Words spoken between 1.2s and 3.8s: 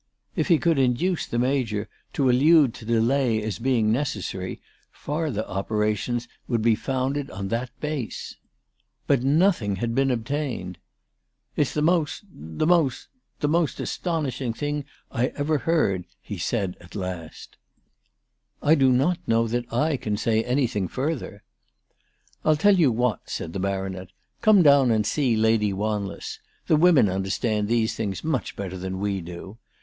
the Major to allude to delay as